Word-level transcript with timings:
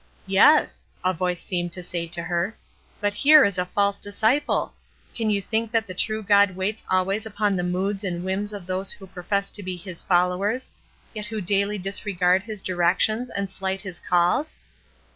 "Yes," 0.25 0.83
a 1.05 1.13
voice 1.13 1.43
seemed 1.43 1.71
to 1.73 1.83
say 1.83 2.07
to 2.07 2.23
her; 2.23 2.57
"but 2.99 3.13
here 3.13 3.43
is 3.45 3.59
a 3.59 3.67
false 3.67 3.99
disciple. 3.99 4.73
Can 5.13 5.29
you 5.29 5.43
think 5.43 5.71
that 5.71 5.85
the 5.85 5.93
true 5.93 6.23
God 6.23 6.55
waits 6.55 6.83
always 6.89 7.27
upon 7.27 7.55
the 7.55 7.61
moods 7.61 8.03
and 8.03 8.23
whims 8.25 8.51
of 8.51 8.65
those 8.65 8.91
who 8.93 9.05
profess 9.05 9.51
to 9.51 9.61
be 9.61 9.75
His 9.77 10.01
followers, 10.01 10.71
yet 11.13 11.27
who 11.27 11.39
daily 11.39 11.77
disregard 11.77 12.41
His 12.41 12.63
directions 12.63 13.29
and 13.29 13.47
slight 13.47 13.81
His 13.81 13.99
calls?" 13.99 14.55